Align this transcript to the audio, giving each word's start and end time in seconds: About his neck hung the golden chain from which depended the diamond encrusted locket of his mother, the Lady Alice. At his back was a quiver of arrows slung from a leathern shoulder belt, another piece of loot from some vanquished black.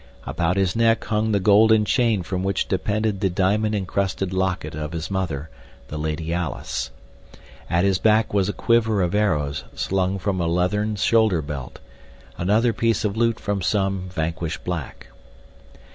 About 0.25 0.57
his 0.57 0.75
neck 0.75 1.03
hung 1.05 1.31
the 1.31 1.39
golden 1.39 1.85
chain 1.85 2.23
from 2.23 2.43
which 2.43 2.67
depended 2.67 3.19
the 3.19 3.29
diamond 3.29 3.75
encrusted 3.75 4.33
locket 4.33 4.73
of 4.73 4.93
his 4.93 5.11
mother, 5.11 5.51
the 5.89 5.97
Lady 5.99 6.33
Alice. 6.33 6.89
At 7.69 7.83
his 7.83 7.99
back 7.99 8.33
was 8.33 8.49
a 8.49 8.53
quiver 8.53 9.03
of 9.03 9.13
arrows 9.13 9.63
slung 9.75 10.17
from 10.17 10.41
a 10.41 10.47
leathern 10.47 10.95
shoulder 10.95 11.43
belt, 11.43 11.77
another 12.35 12.73
piece 12.73 13.05
of 13.05 13.15
loot 13.15 13.39
from 13.39 13.61
some 13.61 14.09
vanquished 14.09 14.63
black. 14.63 15.09